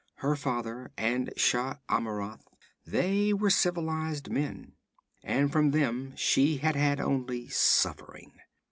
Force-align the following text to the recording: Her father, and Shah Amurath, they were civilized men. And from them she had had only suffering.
Her 0.15 0.35
father, 0.35 0.91
and 0.97 1.31
Shah 1.37 1.75
Amurath, 1.87 2.41
they 2.87 3.33
were 3.33 3.51
civilized 3.51 4.31
men. 4.31 4.73
And 5.21 5.51
from 5.51 5.69
them 5.69 6.15
she 6.15 6.57
had 6.57 6.75
had 6.75 6.99
only 6.99 7.49
suffering. 7.49 8.31